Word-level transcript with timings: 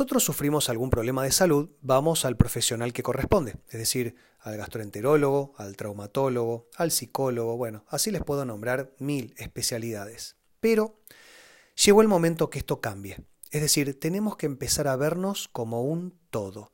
nosotros 0.00 0.24
sufrimos 0.24 0.70
algún 0.70 0.88
problema 0.88 1.24
de 1.24 1.30
salud, 1.30 1.68
vamos 1.82 2.24
al 2.24 2.38
profesional 2.38 2.94
que 2.94 3.02
corresponde, 3.02 3.56
es 3.68 3.78
decir, 3.78 4.16
al 4.38 4.56
gastroenterólogo, 4.56 5.52
al 5.58 5.76
traumatólogo, 5.76 6.70
al 6.76 6.90
psicólogo, 6.90 7.58
bueno, 7.58 7.84
así 7.86 8.10
les 8.10 8.22
puedo 8.22 8.46
nombrar 8.46 8.94
mil 8.98 9.34
especialidades. 9.36 10.36
Pero 10.58 11.02
llegó 11.84 12.00
el 12.00 12.08
momento 12.08 12.48
que 12.48 12.60
esto 12.60 12.80
cambie, 12.80 13.18
es 13.50 13.60
decir, 13.60 14.00
tenemos 14.00 14.38
que 14.38 14.46
empezar 14.46 14.88
a 14.88 14.96
vernos 14.96 15.48
como 15.48 15.82
un 15.82 16.18
todo. 16.30 16.72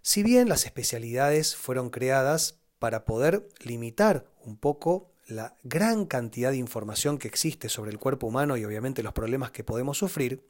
Si 0.00 0.22
bien 0.22 0.48
las 0.48 0.64
especialidades 0.64 1.56
fueron 1.56 1.90
creadas 1.90 2.60
para 2.78 3.04
poder 3.04 3.48
limitar 3.64 4.30
un 4.44 4.56
poco 4.56 5.10
la 5.26 5.56
gran 5.64 6.06
cantidad 6.06 6.52
de 6.52 6.58
información 6.58 7.18
que 7.18 7.26
existe 7.26 7.68
sobre 7.68 7.90
el 7.90 7.98
cuerpo 7.98 8.28
humano 8.28 8.56
y 8.56 8.64
obviamente 8.64 9.02
los 9.02 9.12
problemas 9.12 9.50
que 9.50 9.64
podemos 9.64 9.98
sufrir, 9.98 10.48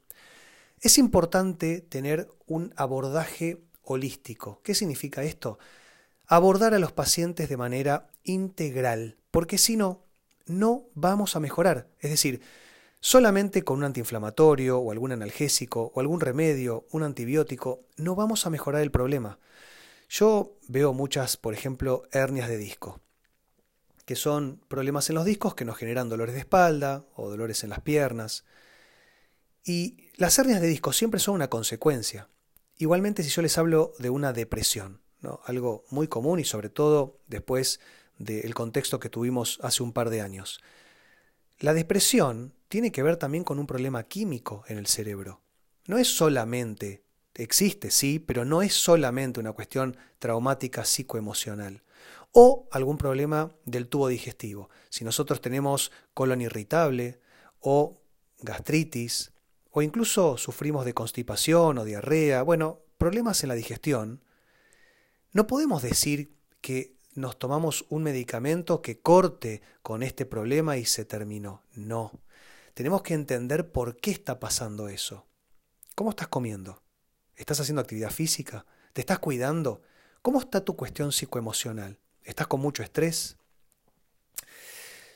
es 0.81 0.97
importante 0.97 1.81
tener 1.81 2.27
un 2.47 2.73
abordaje 2.75 3.61
holístico. 3.83 4.61
¿Qué 4.63 4.73
significa 4.73 5.23
esto? 5.23 5.59
Abordar 6.27 6.73
a 6.73 6.79
los 6.79 6.91
pacientes 6.91 7.49
de 7.49 7.57
manera 7.57 8.09
integral, 8.23 9.17
porque 9.29 9.57
si 9.57 9.77
no, 9.77 10.03
no 10.47 10.85
vamos 10.95 11.35
a 11.35 11.39
mejorar. 11.39 11.87
Es 11.99 12.09
decir, 12.09 12.41
solamente 12.99 13.63
con 13.63 13.77
un 13.77 13.83
antiinflamatorio 13.83 14.79
o 14.79 14.91
algún 14.91 15.11
analgésico 15.11 15.91
o 15.93 15.99
algún 15.99 16.19
remedio, 16.19 16.87
un 16.91 17.03
antibiótico, 17.03 17.85
no 17.97 18.15
vamos 18.15 18.45
a 18.45 18.49
mejorar 18.49 18.81
el 18.81 18.91
problema. 18.91 19.39
Yo 20.09 20.57
veo 20.67 20.93
muchas, 20.93 21.37
por 21.37 21.53
ejemplo, 21.53 22.03
hernias 22.11 22.49
de 22.49 22.57
disco, 22.57 22.99
que 24.05 24.15
son 24.15 24.59
problemas 24.67 25.09
en 25.09 25.15
los 25.15 25.25
discos 25.25 25.53
que 25.55 25.63
nos 25.63 25.77
generan 25.77 26.09
dolores 26.09 26.33
de 26.33 26.41
espalda 26.41 27.05
o 27.15 27.29
dolores 27.29 27.63
en 27.63 27.69
las 27.69 27.81
piernas. 27.81 28.45
Y 29.63 30.09
las 30.15 30.37
hernias 30.39 30.61
de 30.61 30.67
disco 30.67 30.93
siempre 30.93 31.19
son 31.19 31.35
una 31.35 31.49
consecuencia. 31.49 32.29
Igualmente 32.77 33.23
si 33.23 33.29
yo 33.29 33.41
les 33.41 33.57
hablo 33.57 33.93
de 33.99 34.09
una 34.09 34.33
depresión, 34.33 35.01
algo 35.45 35.85
muy 35.89 36.07
común 36.07 36.39
y 36.39 36.45
sobre 36.45 36.69
todo 36.69 37.19
después 37.27 37.79
del 38.17 38.53
contexto 38.53 38.99
que 38.99 39.09
tuvimos 39.09 39.59
hace 39.61 39.83
un 39.83 39.93
par 39.93 40.09
de 40.09 40.21
años. 40.21 40.61
La 41.59 41.73
depresión 41.73 42.53
tiene 42.69 42.91
que 42.91 43.03
ver 43.03 43.17
también 43.17 43.43
con 43.43 43.59
un 43.59 43.67
problema 43.67 44.03
químico 44.03 44.63
en 44.67 44.77
el 44.77 44.87
cerebro. 44.87 45.41
No 45.85 45.97
es 45.97 46.07
solamente, 46.07 47.03
existe 47.35 47.91
sí, 47.91 48.19
pero 48.19 48.45
no 48.45 48.61
es 48.61 48.73
solamente 48.73 49.39
una 49.39 49.53
cuestión 49.53 49.97
traumática 50.19 50.85
psicoemocional 50.85 51.83
o 52.31 52.67
algún 52.71 52.97
problema 52.97 53.51
del 53.65 53.87
tubo 53.87 54.07
digestivo. 54.07 54.69
Si 54.89 55.03
nosotros 55.03 55.41
tenemos 55.41 55.91
colon 56.13 56.41
irritable 56.41 57.19
o 57.59 58.01
gastritis 58.39 59.31
o 59.71 59.81
incluso 59.81 60.37
sufrimos 60.37 60.85
de 60.85 60.93
constipación 60.93 61.77
o 61.77 61.85
diarrea, 61.85 62.43
bueno, 62.43 62.81
problemas 62.97 63.41
en 63.43 63.49
la 63.49 63.55
digestión, 63.55 64.23
no 65.31 65.47
podemos 65.47 65.81
decir 65.81 66.35
que 66.59 66.95
nos 67.13 67.39
tomamos 67.39 67.85
un 67.89 68.03
medicamento 68.03 68.81
que 68.81 68.99
corte 68.99 69.61
con 69.81 70.03
este 70.03 70.25
problema 70.25 70.77
y 70.77 70.85
se 70.85 71.05
terminó. 71.05 71.63
No. 71.73 72.11
Tenemos 72.73 73.01
que 73.01 73.13
entender 73.13 73.71
por 73.71 73.97
qué 73.97 74.11
está 74.11 74.39
pasando 74.39 74.87
eso. 74.87 75.25
¿Cómo 75.95 76.11
estás 76.11 76.27
comiendo? 76.27 76.81
¿Estás 77.35 77.59
haciendo 77.59 77.81
actividad 77.81 78.11
física? 78.11 78.65
¿Te 78.93 79.01
estás 79.01 79.19
cuidando? 79.19 79.81
¿Cómo 80.21 80.39
está 80.39 80.63
tu 80.63 80.75
cuestión 80.75 81.11
psicoemocional? 81.11 81.99
¿Estás 82.23 82.47
con 82.47 82.61
mucho 82.61 82.83
estrés? 82.83 83.37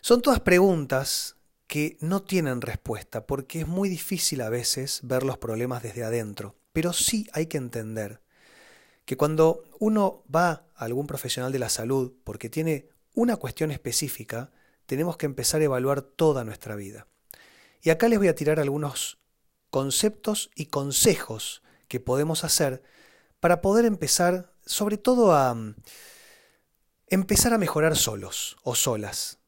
Son 0.01 0.21
todas 0.21 0.39
preguntas 0.39 1.35
que 1.67 1.97
no 1.99 2.23
tienen 2.23 2.61
respuesta, 2.61 3.25
porque 3.25 3.61
es 3.61 3.67
muy 3.67 3.89
difícil 3.89 4.41
a 4.41 4.49
veces 4.49 4.99
ver 5.03 5.23
los 5.23 5.37
problemas 5.37 5.83
desde 5.83 6.03
adentro. 6.03 6.55
Pero 6.73 6.93
sí 6.93 7.27
hay 7.33 7.47
que 7.47 7.57
entender 7.57 8.21
que 9.05 9.17
cuando 9.17 9.63
uno 9.79 10.23
va 10.33 10.49
a 10.75 10.85
algún 10.85 11.07
profesional 11.07 11.51
de 11.51 11.59
la 11.59 11.69
salud 11.69 12.13
porque 12.23 12.49
tiene 12.49 12.89
una 13.13 13.37
cuestión 13.37 13.71
específica, 13.71 14.51
tenemos 14.85 15.17
que 15.17 15.25
empezar 15.25 15.61
a 15.61 15.65
evaluar 15.65 16.01
toda 16.01 16.43
nuestra 16.43 16.75
vida. 16.75 17.07
Y 17.81 17.89
acá 17.89 18.07
les 18.09 18.19
voy 18.19 18.27
a 18.27 18.35
tirar 18.35 18.59
algunos 18.59 19.19
conceptos 19.69 20.49
y 20.55 20.67
consejos 20.67 21.61
que 21.87 21.99
podemos 21.99 22.43
hacer 22.43 22.83
para 23.39 23.61
poder 23.61 23.85
empezar, 23.85 24.51
sobre 24.65 24.97
todo 24.97 25.33
a 25.33 25.53
mm, 25.53 25.75
empezar 27.07 27.53
a 27.53 27.57
mejorar 27.57 27.95
solos 27.95 28.57
o 28.63 28.75
solas. 28.75 29.39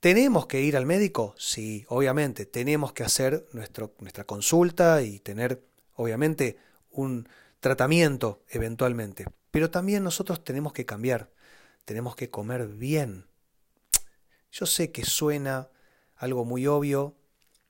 ¿Tenemos 0.00 0.46
que 0.46 0.60
ir 0.60 0.76
al 0.76 0.86
médico? 0.86 1.34
Sí, 1.38 1.84
obviamente. 1.88 2.46
Tenemos 2.46 2.92
que 2.92 3.02
hacer 3.02 3.48
nuestra 3.52 4.24
consulta 4.24 5.02
y 5.02 5.18
tener, 5.18 5.64
obviamente, 5.94 6.56
un 6.90 7.28
tratamiento 7.58 8.44
eventualmente. 8.48 9.26
Pero 9.50 9.70
también 9.70 10.04
nosotros 10.04 10.44
tenemos 10.44 10.72
que 10.72 10.86
cambiar. 10.86 11.32
Tenemos 11.84 12.14
que 12.14 12.30
comer 12.30 12.68
bien. 12.68 13.26
Yo 14.52 14.66
sé 14.66 14.92
que 14.92 15.04
suena 15.04 15.68
algo 16.14 16.44
muy 16.44 16.66
obvio 16.68 17.16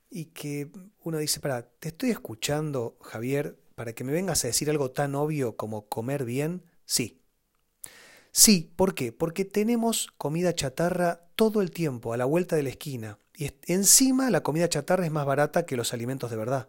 y 0.09 0.25
que 0.25 0.71
uno 1.03 1.17
dice, 1.17 1.39
para, 1.39 1.63
te 1.63 1.89
estoy 1.89 2.11
escuchando, 2.11 2.97
Javier, 3.01 3.59
para 3.73 3.93
que 3.93 4.03
me 4.03 4.11
vengas 4.11 4.43
a 4.43 4.47
decir 4.47 4.69
algo 4.69 4.91
tan 4.91 5.15
obvio 5.15 5.55
como 5.57 5.87
comer 5.87 6.25
bien. 6.25 6.63
Sí, 6.85 7.19
Sí, 8.31 8.71
¿por 8.75 8.93
qué? 8.93 9.11
Porque 9.11 9.43
tenemos 9.43 10.13
comida 10.17 10.53
chatarra 10.53 11.28
todo 11.39 11.61
el 11.61 11.71
tiempo, 11.71 12.11
a 12.11 12.17
la 12.17 12.25
vuelta 12.25 12.57
de 12.57 12.63
la 12.63 12.69
esquina. 12.69 13.17
Y 13.37 13.49
encima 13.67 14.29
la 14.29 14.43
comida 14.43 14.67
chatarra 14.67 15.05
es 15.05 15.11
más 15.13 15.25
barata 15.25 15.65
que 15.65 15.77
los 15.77 15.93
alimentos 15.93 16.29
de 16.29 16.35
verdad. 16.35 16.67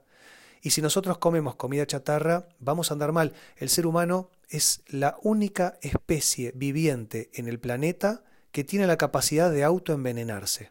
Y 0.63 0.71
si 0.71 0.81
nosotros 0.81 1.19
comemos 1.19 1.57
comida 1.57 1.89
chatarra, 1.89 2.47
vamos 2.61 2.89
a 2.89 2.95
andar 2.95 3.11
mal. 3.11 3.33
El 3.57 3.69
ser 3.69 3.85
humano 3.85 4.31
es 4.49 4.85
la 4.87 5.17
única 5.23 5.77
especie 5.83 6.53
viviente 6.55 7.31
en 7.35 7.49
el 7.49 7.59
planeta 7.59 8.23
que 8.53 8.63
tiene 8.63 8.87
la 8.87 8.97
capacidad 8.97 9.51
de 9.51 9.65
autoenvenenarse. 9.65 10.71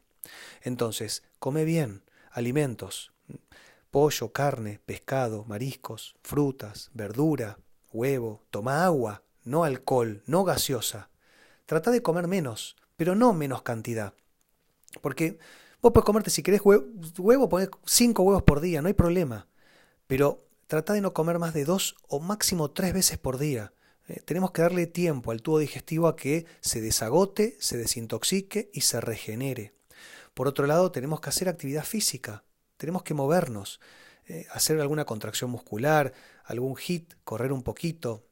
Entonces, 0.61 1.23
come 1.37 1.65
bien, 1.65 2.05
alimentos, 2.31 3.11
pollo, 3.91 4.31
carne, 4.31 4.79
pescado, 4.85 5.43
mariscos, 5.43 6.15
frutas, 6.23 6.89
verdura, 6.93 7.59
huevo, 7.91 8.45
toma 8.49 8.85
agua, 8.85 9.23
no 9.43 9.65
alcohol, 9.65 10.23
no 10.25 10.45
gaseosa. 10.45 11.09
Trata 11.65 11.91
de 11.91 12.01
comer 12.01 12.27
menos, 12.29 12.77
pero 12.99 13.15
no 13.15 13.31
menos 13.31 13.61
cantidad. 13.61 14.13
Porque 14.99 15.39
vos 15.81 15.93
puedes 15.93 16.03
comerte, 16.03 16.29
si 16.31 16.43
querés 16.43 16.59
huevo, 16.65 16.85
huevo 17.17 17.47
poner 17.47 17.71
cinco 17.85 18.23
huevos 18.23 18.43
por 18.43 18.59
día, 18.59 18.81
no 18.81 18.89
hay 18.89 18.93
problema. 18.93 19.47
Pero 20.05 20.45
trata 20.67 20.91
de 20.91 20.99
no 20.99 21.13
comer 21.13 21.39
más 21.39 21.53
de 21.53 21.63
dos 21.63 21.95
o 22.09 22.19
máximo 22.19 22.71
tres 22.71 22.93
veces 22.93 23.17
por 23.17 23.37
día. 23.37 23.71
Eh, 24.09 24.19
tenemos 24.25 24.51
que 24.51 24.63
darle 24.63 24.85
tiempo 24.85 25.31
al 25.31 25.41
tubo 25.41 25.59
digestivo 25.59 26.09
a 26.09 26.17
que 26.17 26.45
se 26.59 26.81
desagote, 26.81 27.55
se 27.61 27.77
desintoxique 27.77 28.69
y 28.73 28.81
se 28.81 28.99
regenere. 28.99 29.73
Por 30.33 30.49
otro 30.49 30.67
lado, 30.67 30.91
tenemos 30.91 31.21
que 31.21 31.29
hacer 31.29 31.47
actividad 31.47 31.85
física, 31.85 32.43
tenemos 32.75 33.03
que 33.03 33.13
movernos, 33.13 33.79
eh, 34.27 34.45
hacer 34.51 34.77
alguna 34.81 35.05
contracción 35.05 35.49
muscular, 35.49 36.11
algún 36.43 36.75
hit, 36.75 37.13
correr 37.23 37.53
un 37.53 37.63
poquito, 37.63 38.25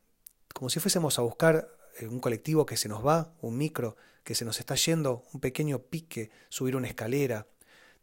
como 0.53 0.69
si 0.69 0.81
fuésemos 0.81 1.17
a 1.19 1.21
buscar 1.21 1.69
eh, 2.01 2.07
un 2.07 2.19
colectivo 2.19 2.65
que 2.65 2.75
se 2.75 2.89
nos 2.89 3.07
va, 3.07 3.33
un 3.39 3.57
micro 3.57 3.95
que 4.27 4.35
se 4.35 4.43
nos 4.43 4.59
está 4.59 4.75
yendo, 4.75 5.23
un 5.31 5.39
pequeño 5.39 5.83
pique, 5.83 6.31
subir 6.49 6.75
una 6.75 6.89
escalera, 6.89 7.47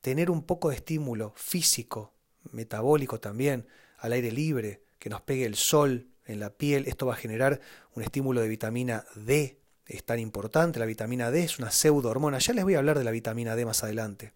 tener 0.01 0.31
un 0.31 0.43
poco 0.43 0.71
de 0.71 0.77
estímulo 0.77 1.35
físico, 1.37 2.15
metabólico 2.51 3.21
también, 3.21 3.69
al 3.99 4.15
aire 4.15 4.33
libre, 4.33 4.85
que 4.99 5.11
nos 5.11 5.21
pegue 5.21 5.45
el 5.45 5.55
sol 5.55 6.09
en 6.25 6.41
la 6.41 6.49
piel, 6.49 6.87
esto 6.87 7.05
va 7.05 7.13
a 7.13 7.19
generar 7.19 7.61
un 7.95 8.03
estímulo 8.03 8.41
de 8.41 8.49
vitamina 8.49 9.05
D, 9.17 9.61
es 9.85 10.03
tan 10.05 10.19
importante, 10.19 10.79
la 10.79 10.87
vitamina 10.87 11.31
D 11.31 11.45
es 11.45 11.59
una 11.59 11.71
pseudohormona, 11.71 12.39
ya 12.39 12.55
les 12.55 12.65
voy 12.65 12.75
a 12.75 12.79
hablar 12.79 12.97
de 12.97 13.05
la 13.05 13.11
vitamina 13.11 13.55
D 13.55 13.67
más 13.67 13.85
adelante. 13.85 14.33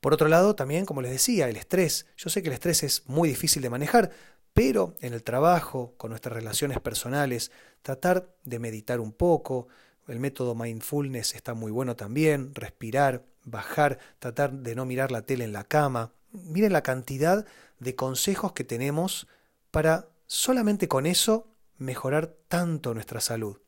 Por 0.00 0.12
otro 0.12 0.28
lado, 0.28 0.54
también, 0.54 0.84
como 0.84 1.00
les 1.00 1.12
decía, 1.12 1.48
el 1.48 1.56
estrés. 1.56 2.04
Yo 2.18 2.28
sé 2.28 2.42
que 2.42 2.48
el 2.50 2.54
estrés 2.54 2.82
es 2.82 3.04
muy 3.06 3.30
difícil 3.30 3.62
de 3.62 3.70
manejar, 3.70 4.10
pero 4.52 4.96
en 5.00 5.14
el 5.14 5.22
trabajo, 5.22 5.94
con 5.96 6.10
nuestras 6.10 6.34
relaciones 6.34 6.78
personales, 6.78 7.52
tratar 7.80 8.34
de 8.44 8.58
meditar 8.58 9.00
un 9.00 9.12
poco, 9.12 9.68
el 10.10 10.18
método 10.18 10.54
mindfulness 10.54 11.34
está 11.34 11.54
muy 11.54 11.70
bueno 11.70 11.96
también, 11.96 12.54
respirar, 12.54 13.24
bajar, 13.44 13.98
tratar 14.18 14.52
de 14.52 14.74
no 14.74 14.84
mirar 14.84 15.12
la 15.12 15.22
tele 15.22 15.44
en 15.44 15.52
la 15.52 15.64
cama. 15.64 16.12
Miren 16.32 16.72
la 16.72 16.82
cantidad 16.82 17.46
de 17.78 17.94
consejos 17.94 18.52
que 18.52 18.64
tenemos 18.64 19.28
para 19.70 20.08
solamente 20.26 20.88
con 20.88 21.06
eso 21.06 21.48
mejorar 21.78 22.36
tanto 22.48 22.92
nuestra 22.92 23.20
salud. 23.20 23.58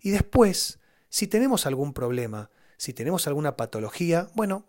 Y 0.00 0.10
después, 0.10 0.78
si 1.08 1.26
tenemos 1.26 1.66
algún 1.66 1.92
problema, 1.92 2.50
si 2.76 2.92
tenemos 2.92 3.26
alguna 3.26 3.56
patología, 3.56 4.28
bueno, 4.34 4.66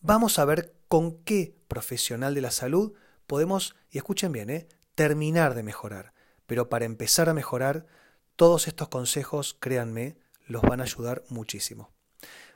vamos 0.00 0.38
a 0.38 0.44
ver 0.44 0.74
con 0.88 1.22
qué 1.24 1.56
profesional 1.68 2.34
de 2.34 2.40
la 2.40 2.50
salud 2.50 2.92
podemos, 3.26 3.74
y 3.90 3.98
escuchen 3.98 4.32
bien, 4.32 4.50
¿eh? 4.50 4.68
terminar 4.94 5.54
de 5.54 5.62
mejorar. 5.62 6.12
Pero 6.46 6.68
para 6.68 6.84
empezar 6.84 7.28
a 7.28 7.34
mejorar, 7.34 7.86
todos 8.36 8.68
estos 8.68 8.88
consejos, 8.88 9.56
créanme, 9.58 10.16
los 10.46 10.62
van 10.62 10.80
a 10.80 10.84
ayudar 10.84 11.24
muchísimo. 11.28 11.90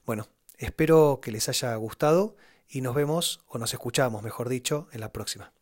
Bueno, 0.06 0.28
espero 0.58 1.20
que 1.22 1.32
les 1.32 1.48
haya 1.48 1.74
gustado 1.76 2.36
y 2.68 2.82
nos 2.82 2.94
vemos, 2.94 3.40
o 3.48 3.58
nos 3.58 3.72
escuchamos, 3.72 4.22
mejor 4.22 4.48
dicho, 4.48 4.88
en 4.92 5.00
la 5.00 5.12
próxima. 5.12 5.52